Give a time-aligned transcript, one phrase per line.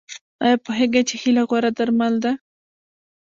[0.43, 2.31] ایا پوهیږئ چې هیله غوره درمل ده؟